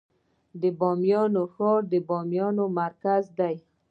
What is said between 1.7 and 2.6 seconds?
د بامیان